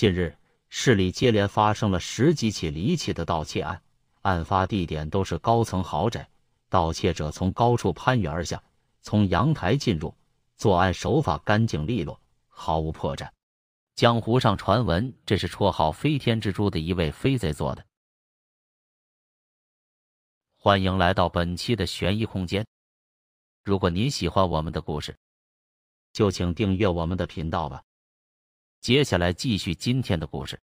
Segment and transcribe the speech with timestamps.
[0.00, 0.34] 近日，
[0.70, 3.82] 市里接连发生了十几起离奇的盗窃案，
[4.22, 6.26] 案发地点都是高层豪宅，
[6.70, 8.64] 盗窃者从高处攀援而下，
[9.02, 10.14] 从阳台进入，
[10.56, 12.18] 作案手法干净利落，
[12.48, 13.28] 毫无破绽。
[13.94, 17.84] 江湖上传闻，这是绰号“飞天蜘蛛”的一位飞贼做的。
[20.56, 22.66] 欢迎来到本期的悬疑空间。
[23.62, 25.14] 如果您喜欢我们的故事，
[26.14, 27.82] 就请订阅我们的频道吧。
[28.80, 30.58] 接下来继续今天的故事。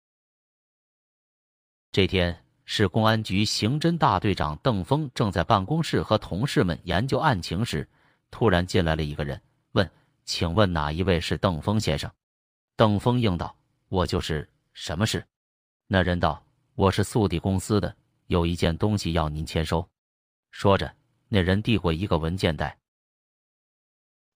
[1.91, 7.88] 这天，市公安局刑侦大队长邓峰正在办公室和同事们研究案情时，
[8.30, 9.91] 突然进来了一个人，问
[10.24, 12.08] ：“请问哪一位是邓峰先生？”
[12.77, 13.56] 邓峰应道
[13.88, 14.48] ：“我就是。
[14.72, 15.24] 什么事？”
[15.86, 16.44] 那人道
[16.74, 17.96] ：“我是速递公司的，
[18.27, 19.88] 有一件东西要您签收。”
[20.50, 20.94] 说着，
[21.28, 22.78] 那人递过一个文件袋。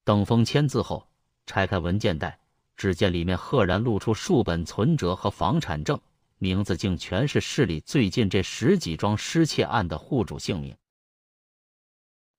[0.05, 1.08] 邓峰签字后，
[1.47, 2.41] 拆开文件袋，
[2.79, 6.01] 只见里面赫然露出数本存折和房产证，
[6.39, 10.75] 名字竟全是市里最近这十几桩失窃案的户主姓名。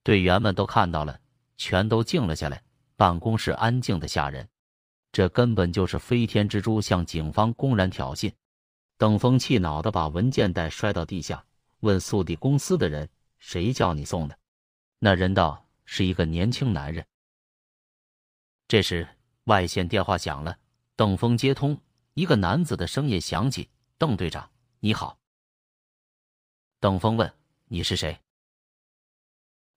[0.02, 1.20] 队员们都看到了，
[1.58, 2.64] 全都静了下来，
[2.96, 4.48] 办公室安静的吓人。
[5.12, 8.32] 这根本就是飞天蜘蛛向警方公然挑衅。
[8.98, 11.44] 邓峰气恼的把文件袋摔到地下，
[11.82, 14.40] 问速递公司的人：“谁叫你送的？”
[15.00, 17.06] 那人道：“是一个年轻男人。”
[18.70, 19.06] 这时
[19.46, 20.58] 外线电话响了，
[20.96, 21.80] 邓峰接通，
[22.14, 25.18] 一个男子的声音响起：“邓队长，你好。”
[26.80, 27.34] 邓峰问
[27.68, 28.20] ：“你是谁？”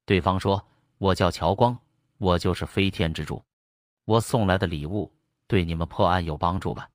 [0.04, 0.66] 对方说
[0.98, 1.78] ：“我叫乔光，
[2.18, 3.42] 我就是飞天蜘蛛，
[4.04, 5.12] 我送来的礼物。”
[5.48, 6.88] 对你们破案有帮助吧？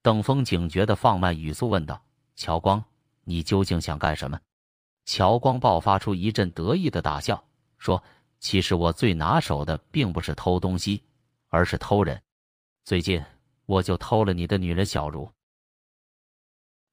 [0.00, 2.02] 邓峰警觉的放慢语速问道
[2.34, 2.82] ：“乔光，
[3.24, 4.40] 你究竟想干什么？”
[5.04, 7.44] 乔光爆发出一阵得意的大笑，
[7.76, 8.02] 说
[8.40, 11.02] ：“其实我最拿手的并不是偷东西，
[11.50, 12.20] 而是偷人。
[12.82, 13.22] 最近
[13.66, 15.30] 我就偷了你的女人小茹。”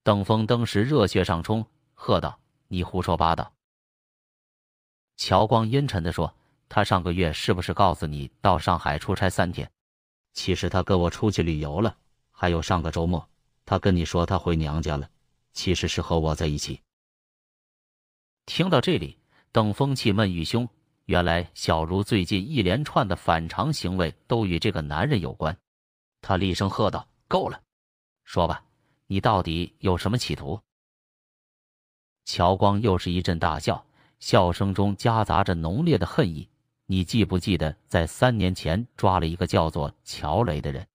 [0.04, 2.38] 邓峰当时热血上冲，喝道
[2.68, 3.52] ：“你胡说八道！”
[5.16, 6.32] 乔光阴沉的说
[6.68, 9.70] ：“他上个月是不是告诉你到上海出差三天？”
[10.34, 11.98] 其实他跟我出去旅游了，
[12.30, 13.28] 还有上个周末，
[13.64, 15.10] 他跟你说他回娘家了，
[15.52, 16.80] 其实是和我在一起。
[18.46, 19.18] 听到这里，
[19.50, 20.68] 邓峰气闷欲凶，
[21.08, 25.58] 原来小茹最近一连串的反常行为都与这个男人有关。
[26.20, 27.62] 他厉声喝道：“够了，
[28.24, 28.62] 说吧，
[29.06, 30.60] 你到底有什么企图？”
[32.26, 33.82] 乔光又是一阵大笑，
[34.20, 36.46] 笑声中夹杂着浓烈的恨意。
[36.84, 40.86] 你记不记得，在三年前抓了一个叫做乔雷的人？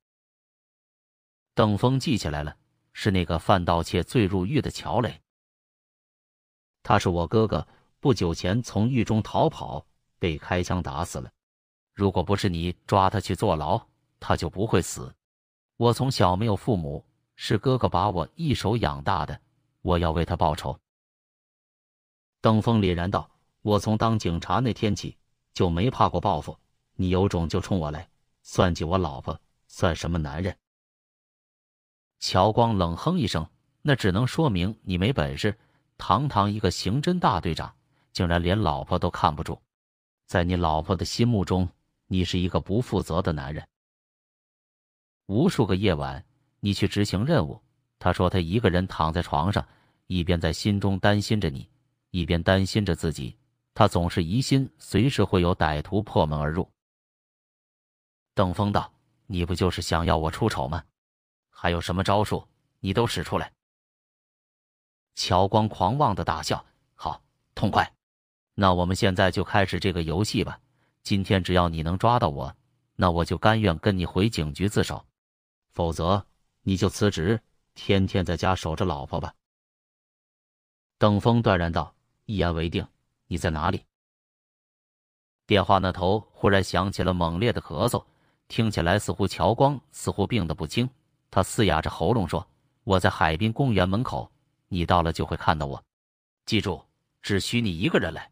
[1.55, 2.55] 邓峰记起来了，
[2.93, 5.19] 是那个犯盗窃罪入狱的乔雷。
[6.83, 7.67] 他是我哥哥，
[7.99, 9.87] 不久前从狱中逃跑，
[10.23, 11.29] 被开枪打死了。
[11.93, 13.85] 如果不是你抓他去坐牢，
[14.21, 15.13] 他就不会死。
[15.75, 19.37] 我从小没有父母，是哥哥把我一手养大的，
[19.81, 20.79] 我要为他报仇。
[22.39, 23.29] 邓峰凛然道
[23.63, 25.17] ：“我从当警察那天起。”
[25.53, 26.57] 就没怕过报复，
[26.95, 28.09] 你有种就冲我来，
[28.43, 30.57] 算计我老婆算什么男人？
[32.19, 33.45] 乔光冷哼一声，
[33.81, 35.59] 那只能说明你没本事。
[35.97, 37.75] 堂堂一个刑侦大队长，
[38.13, 39.61] 竟然连老婆都看不住，
[40.25, 41.69] 在你老婆的心目中，
[42.07, 43.67] 你是一个不负责的男人。
[45.27, 46.23] 无数个夜晚，
[46.59, 47.61] 你去执行任务，
[47.99, 49.65] 他说他一个人躺在床上，
[50.07, 51.69] 一边在心中担心着你，
[52.11, 53.35] 一边担心着自己。
[53.73, 56.69] 他总是疑心随时会有歹徒破门而入。
[58.35, 58.93] 邓峰道
[59.25, 60.83] ：“你不就是想要我出丑吗？
[61.49, 62.47] 还有什么招数，
[62.79, 63.51] 你都使出来。”
[65.15, 66.63] 乔光狂妄的大笑
[66.93, 67.23] ：“好，
[67.55, 67.91] 痛快！
[68.55, 70.59] 那我们现在就开始这个游戏吧。
[71.01, 72.55] 今天只要你能抓到我，
[72.95, 75.03] 那我就甘愿跟你回警局自首；
[75.71, 76.25] 否则，
[76.61, 77.41] 你就辞职，
[77.73, 79.33] 天天在家守着老婆吧。”
[80.97, 81.93] 邓峰断然道
[82.25, 82.87] ：“一言为定。”
[83.27, 83.83] 你在哪里？
[85.47, 88.05] 电话那头忽然响起了猛烈的咳嗽，
[88.47, 90.87] 听起来似乎乔光似乎病得不轻。
[91.31, 92.47] 他嘶哑着喉咙说
[92.83, 94.31] ：“我在海滨公园门口，
[94.67, 95.83] 你到了就会看到我。
[96.45, 96.85] 记住，
[97.21, 98.29] 只许你一个人来。”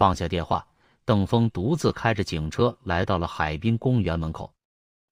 [0.00, 0.66] 放下电话，
[1.04, 4.50] 邓峰独自开着警车来到了海滨公园门口。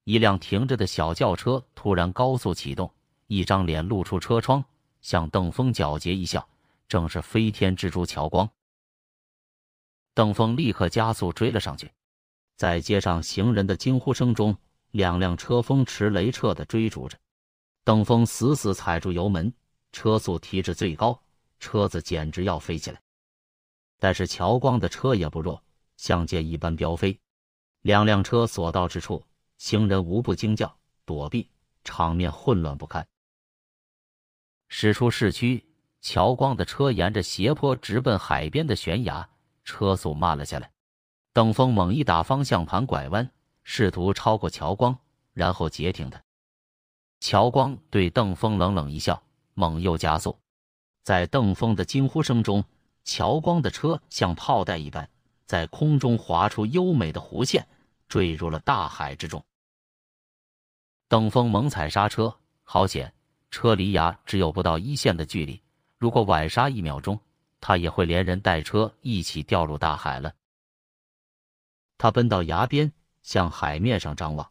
[0.04, 2.90] 一辆停着的小轿车突然高速启动，
[3.26, 4.64] 一张脸露出车窗，
[5.02, 6.48] 向邓峰皎洁一笑。
[6.88, 8.48] 正是飞天蜘蛛乔光。
[10.14, 11.92] 邓峰立刻加速追了上去，
[12.56, 14.56] 在街上行人的惊呼声中，
[14.92, 17.18] 两辆车风驰雷掣的追逐着。
[17.84, 19.52] 邓峰死死踩住油门，
[19.92, 21.20] 车速提至最高，
[21.60, 22.98] 车子简直要飞起来。
[23.98, 25.62] 但是乔光的车也不弱，
[25.96, 27.18] 像箭一般飙飞。
[27.82, 29.24] 两辆车所到之处，
[29.56, 31.48] 行人无不惊叫躲避，
[31.84, 33.06] 场面混乱不堪。
[34.68, 35.66] 驶出市区，
[36.00, 39.28] 乔光的车沿着斜坡直奔海边的悬崖，
[39.64, 40.70] 车速慢了下来。
[41.32, 43.30] 邓峰猛一打方向盘，拐弯，
[43.62, 44.98] 试图超过乔光，
[45.32, 46.22] 然后截停他。
[47.20, 49.22] 乔光对邓峰冷冷一笑，
[49.54, 50.38] 猛又加速。
[51.02, 52.64] 在邓峰的惊呼声中，
[53.08, 55.08] 乔光的车像炮弹一般，
[55.46, 57.66] 在空中划出优美的弧线，
[58.06, 59.42] 坠入了大海之中。
[61.08, 63.14] 邓峰猛踩刹车，好险！
[63.50, 65.62] 车离崖只有不到一线的距离，
[65.96, 67.18] 如果晚刹一秒钟，
[67.62, 70.34] 他也会连人带车一起掉入大海了。
[71.96, 74.46] 他奔到崖边，向海面上张望，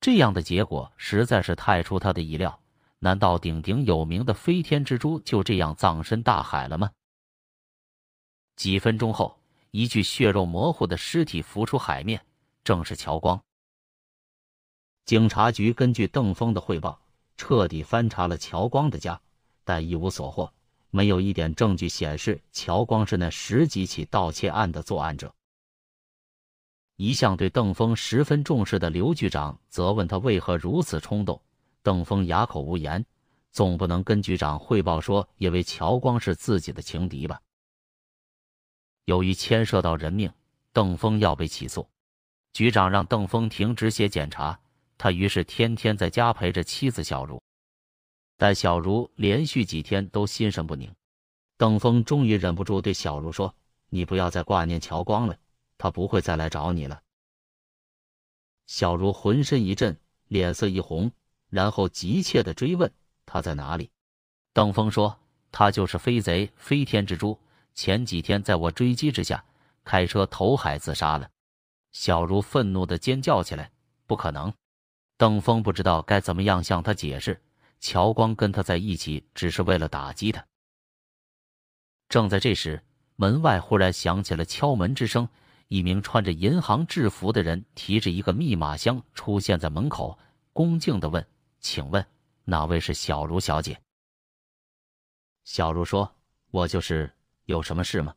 [0.00, 2.58] 这样的结果实在是太出他的意料。
[3.00, 6.90] 难道鼎鼎有名的飞天蜘蛛就这样葬身大海了吗？
[8.62, 9.36] 几分钟后，
[9.72, 12.24] 一具血肉模糊的尸体浮出海面，
[12.62, 13.42] 正是乔光。
[15.04, 16.96] 警察局根据邓峰的汇报。
[17.36, 19.20] 彻底翻查了乔光的家，
[19.64, 20.52] 但一无所获，
[20.90, 25.34] 没有一点证据显示乔光是那十几起盗窃案的作案者。
[26.94, 31.42] 一向对邓峰十分重视的刘局长责问他为何如此冲动，
[31.82, 33.04] 邓峰哑口无言，
[33.50, 37.42] 总不能跟局长汇报说因为乔光是自己的情敌吧？
[39.04, 40.32] 由于牵涉到人命，
[40.72, 41.88] 邓峰要被起诉，
[42.52, 44.58] 局长让邓峰停职写检查。
[44.98, 47.42] 他于是天天在家陪着妻子小茹，
[48.36, 50.94] 但小茹连续几天都心神不宁。
[51.56, 53.54] 邓峰终于忍不住对小茹说
[53.90, 55.36] ：“你不要再挂念乔光了，
[55.76, 57.02] 他不会再来找你了。”
[58.66, 61.10] 小茹浑身一震，脸色一红，
[61.48, 62.92] 然后急切的追问
[63.26, 63.90] ：“他在哪里？”
[64.54, 65.18] 邓峰说
[65.50, 67.38] ：“他就是飞贼飞天蜘蛛，
[67.74, 69.44] 前几天在我追击之下，
[69.84, 71.28] 开车投海自杀了。”
[71.92, 73.70] 小茹愤怒的尖叫起来
[74.06, 74.52] ：“不可能！”
[75.18, 77.40] 邓峰不知道该怎么样向他解释，
[77.78, 80.44] 乔光跟他在一起只是为了打击他。
[82.08, 82.82] 正在这时，
[83.16, 85.28] 门外忽然响起了敲门之声，
[85.68, 90.18] 一名穿着银行制服的人提着一个密码箱出现在门口，
[90.52, 91.24] 恭敬的问
[91.60, 92.04] ：“请问
[92.44, 93.80] 哪位是小茹小姐？”
[95.44, 96.16] 小茹说
[96.50, 97.12] ：“我就是，
[97.44, 98.14] 有什么事吗？”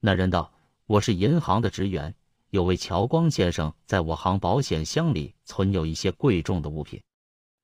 [0.00, 0.52] 那人道
[0.86, 2.14] ：“我是银行的职员。”
[2.50, 7.02] 有位乔光先生在我行保险箱里存有一些贵重的物品，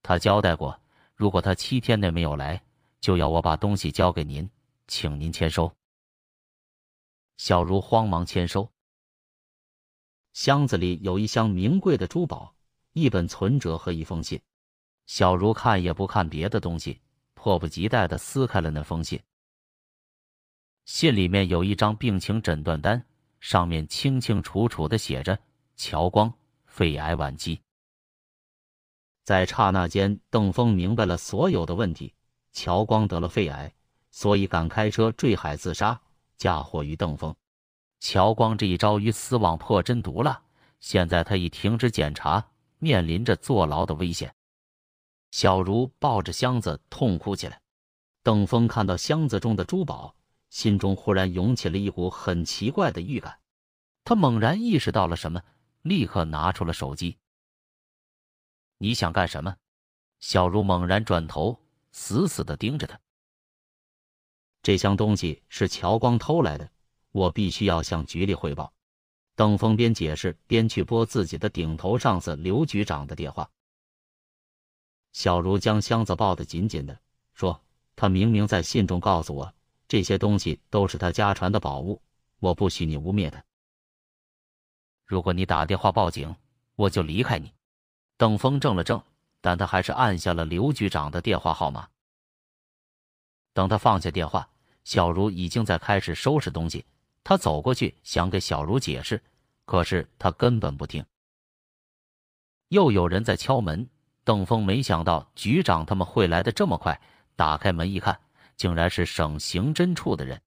[0.02, 0.76] 他交代过，
[1.14, 2.61] 如果他七天内没有来，
[3.00, 4.50] 就要我把东西交给您，
[4.88, 5.73] 请您签收。
[7.37, 8.69] 小茹慌忙签收。
[10.32, 12.52] 箱子里有一箱名贵的珠宝，
[12.93, 14.41] 一本存折和一封信。
[15.06, 17.00] 小茹看也不看别的东西，
[17.35, 19.23] 迫不及待的撕开了那封信。
[20.93, 23.07] 信里面有一张病情诊断单。
[23.39, 25.39] 上面清清楚楚的写着
[25.77, 26.35] ：“乔光，
[26.67, 27.61] 肺癌晚期。”
[29.23, 32.13] 在刹那间，邓峰明白了所有的问题。
[32.53, 33.73] 乔光得了肺癌，
[34.11, 35.99] 所以敢开车坠海自杀，
[36.37, 37.33] 嫁祸于邓峰。
[38.01, 40.43] 乔光这一招与死网破真毒了。
[40.81, 42.45] 现在他已停止检查，
[42.81, 44.35] 面临着坐牢的危险。
[45.31, 47.61] 小茹抱着箱子痛哭起来。
[48.25, 50.17] 邓峰看到箱子中的珠宝。
[50.50, 53.38] 心中忽然涌起了一股很奇怪的预感，
[54.04, 55.42] 他猛然意识到了什么，
[55.83, 57.16] 立刻拿出了手机。
[58.78, 59.57] 你想干什么？
[60.19, 61.59] 小茹猛然转头，
[61.92, 63.00] 死死的盯着他。
[64.62, 66.71] 这箱东西是乔光偷来的，
[67.12, 68.73] 我必须要向局里汇报。
[69.37, 73.50] 邓峰边解释边去拨自己的顶头上司刘局长的电话。
[75.12, 77.00] 小茹将箱子抱得紧紧的，
[77.35, 77.62] 说
[77.97, 79.54] ：“他明明在信中告诉我。”
[79.90, 82.00] 这些东西都是他家传的宝物，
[82.38, 83.42] 我不许你污蔑他。
[85.04, 86.37] 如果你打电话报警，
[86.76, 87.52] 我就离开你。
[88.16, 89.02] 邓峰怔了怔，
[89.40, 91.88] 但他还是按下了刘局长的电话号码。
[93.52, 94.49] 等他放下电话，
[94.85, 96.87] 小茹已经在开始收拾东西。
[97.25, 99.20] 他走过去想给小茹解释，
[99.64, 101.04] 可是他根本不听。
[102.68, 103.90] 又有人在敲门，
[104.23, 107.00] 邓峰没想到局长他们会来的这么快，
[107.35, 108.20] 打开门一看。
[108.61, 110.38] 竟然是省刑侦处的人。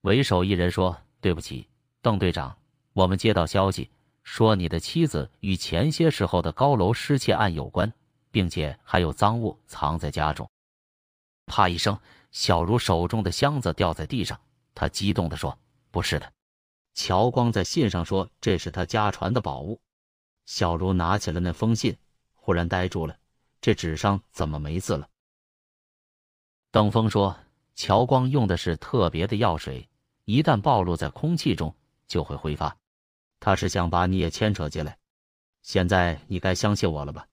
[0.00, 1.68] 为首一人说：“对不起，
[2.02, 2.58] 邓队长，
[2.94, 3.88] 我们接到消息，
[4.24, 7.92] 说你的妻子与前些时候的高楼失窃案有关，
[8.32, 10.50] 并且还有赃物藏在家中。”
[11.46, 11.96] 啪一声，
[12.32, 14.40] 小茹手中的箱子掉在地上。
[14.74, 15.56] 他激动地说
[15.92, 16.32] ：“不是的，
[16.94, 19.80] 乔光在信上说这是他家传的宝物。”
[20.44, 21.96] 小茹拿起了那封信，
[22.34, 23.16] 忽然呆住了，
[23.60, 25.08] 这纸上怎么没字了？
[26.78, 27.36] 邓峰说
[27.74, 29.88] ：“乔光用的是特别的药水，
[30.26, 31.74] 一旦暴露在空气中
[32.06, 32.76] 就会挥发。
[33.40, 34.96] 他是想把你也牵扯进来。”
[35.60, 37.26] 现在你该相信我了吧？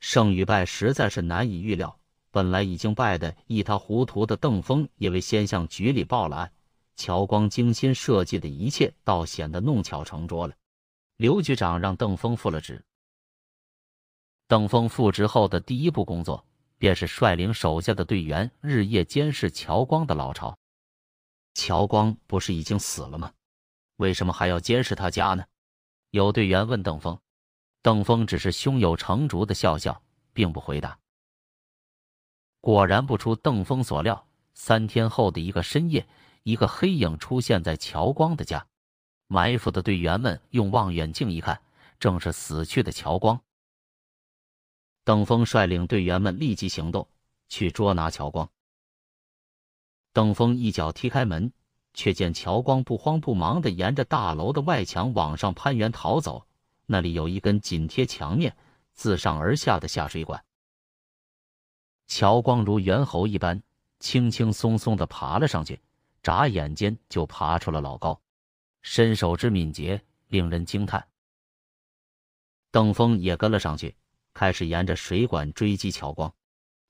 [0.00, 1.96] 胜与败实在是难以预料。
[2.32, 6.52] 本来已经败得一塌糊涂的邓峰，因为先向局里报了案，
[6.96, 10.54] 乔光精心设计的一切倒显得弄巧成拙了。
[11.18, 12.84] 刘局长让邓峰复了职。
[14.48, 16.44] 邓峰复职后的第一步工作，
[16.78, 20.58] 便是率领手下的队员日夜监视乔光的老巢。
[21.54, 23.32] 乔光不是已经死了吗？
[23.96, 25.44] 为什么还要监视他家呢？
[26.10, 27.18] 有队员问邓峰，
[27.82, 30.02] 邓峰只是胸有成竹的笑笑，
[30.32, 30.98] 并不回答。
[32.60, 36.06] 果然不出邓峰所料，三天后的一个深夜，
[36.42, 38.66] 一个黑影出现在乔光的家。
[39.28, 41.60] 埋伏的队员们用望远镜一看，
[41.98, 43.40] 正是死去的乔光。
[45.06, 47.08] 邓峰率领队员们立即行动，
[47.48, 48.50] 去捉拿乔光。
[50.12, 51.50] 邓峰一脚踢开门。
[51.98, 56.46] 却见乔光不慌不忙地沿着大楼的外墙往上攀援逃走，
[56.84, 58.54] 那里有一根紧贴墙面、
[58.92, 60.44] 自上而下的下水管。
[62.06, 63.62] 乔光如猿猴一般，
[63.98, 65.80] 轻轻松松地爬了上去，
[66.22, 68.20] 眨眼间就爬出了老高，
[68.82, 71.08] 身手之敏捷令人惊叹。
[72.70, 73.96] 邓峰也跟了上去，
[74.36, 76.30] 开始沿着水管追击乔光，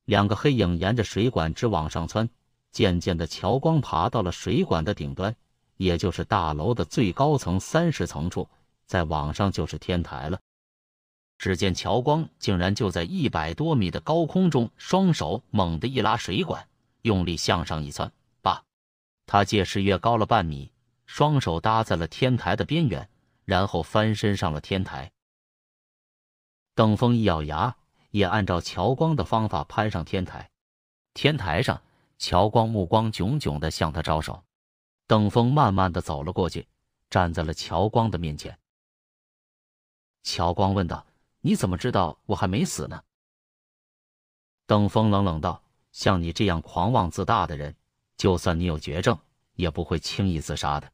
[0.05, 2.29] 两个黑影沿着水管直往上窜。
[2.73, 5.33] 渐渐的，乔光爬到了水管的顶端，
[5.77, 8.49] 也就是大楼的最高层三十层处，
[8.85, 10.41] 再往上就是天台了。
[11.39, 16.67] 只见乔光竟然就在一百多米的高空中，双手猛地一拉水管，
[17.03, 18.11] 用力向上一窜，
[18.43, 18.61] 罢，
[19.25, 20.73] 他借势跃高了半米，
[21.07, 23.09] 双手搭在了天台的边缘，
[23.45, 25.13] 然后翻身上了天台。
[26.77, 27.75] 邓峰一咬牙，
[28.11, 30.49] 也按照乔光的方法攀上天台。
[31.15, 31.83] 天台上。
[32.19, 34.43] 乔光目光炯炯的向他招手，
[35.07, 36.67] 邓峰慢慢的走了过去，
[37.11, 38.59] 站在了乔光的面前。
[40.23, 41.07] 乔光问道
[41.43, 43.03] ：“你怎么知道我还没死呢？”
[44.67, 47.77] 邓峰冷冷道：“像你这样狂妄自大的人，
[48.17, 49.19] 就算你有绝症，
[49.57, 50.91] 也不会轻易自杀的。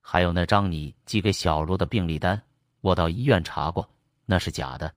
[0.00, 2.42] 还有那张你寄给小卢的病历单，
[2.80, 3.86] 我到医院查过，
[4.24, 4.94] 那是假的。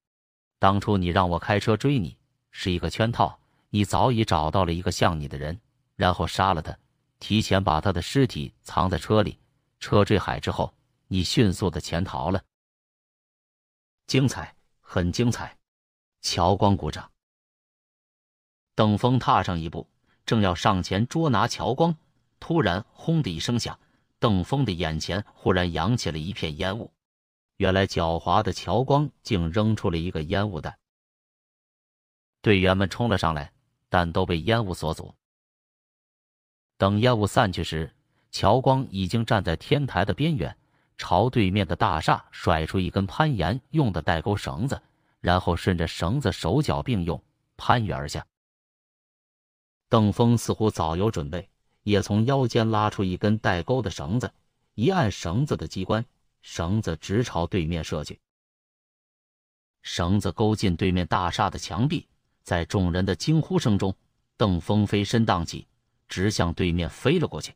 [0.59, 2.17] 当初你让我开车追你，
[2.51, 5.59] 是一个圈套。”你早已找到了一个像你的人，
[5.97, 6.75] 然后杀了他，
[7.19, 9.37] 提前把他的尸体藏在车里。
[9.81, 10.73] 车坠海之后，
[11.07, 12.41] 你迅速的潜逃了。
[14.07, 15.57] 精彩，很精彩！
[16.21, 17.11] 乔光鼓掌。
[18.73, 19.85] 邓峰踏上一步，
[20.25, 21.93] 正要上前捉拿乔光，
[22.39, 23.77] 突然“轰”的一声响，
[24.17, 26.89] 邓峰的眼前忽然扬起了一片烟雾。
[27.57, 30.77] 原来狡猾的乔光竟扔出了一个烟雾弹。
[32.41, 33.51] 队员们冲了上来。
[33.89, 35.15] 但都被烟雾所阻。
[36.77, 37.95] 等烟雾散去时，
[38.31, 40.57] 乔光已经站在天台的边缘，
[40.97, 44.81] 朝对面的大厦甩出一根攀岩用的带钩绳子，
[45.21, 47.23] 然后顺着绳子手脚并用
[47.55, 48.25] 攀援而下。
[49.87, 51.49] 邓峰似乎早有准备，
[51.83, 54.29] 也从腰间拉出一根带钩的绳子，
[54.73, 56.05] 一按绳子的机关，
[56.49, 58.17] 绳子直朝对面射去。
[59.81, 62.07] 绳子勾进对面大厦的墙壁。
[62.41, 63.93] 在众人的惊呼声中，
[64.37, 65.67] 邓峰飞身荡起，
[66.07, 67.53] 直向对面飞了过去。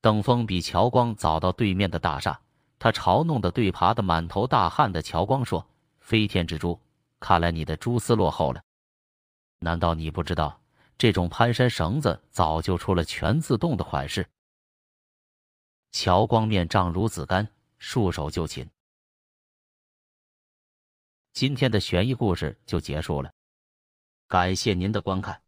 [0.00, 2.40] 邓峰比乔光早到对面的大厦，
[2.80, 5.64] 他嘲弄的对爬的满头大汗的乔光说
[6.00, 6.76] ：“飞天蜘蛛，
[7.20, 8.60] 看来你的蛛丝落后了。
[9.60, 10.60] 难道你不知道，
[10.98, 14.26] 这种攀山绳子早就出了全自动的款式？”
[15.92, 18.68] 乔光面胀如紫干，束手就擒。
[21.32, 23.32] 今天的悬疑故事就结束了，
[24.28, 25.42] 感谢您的观看。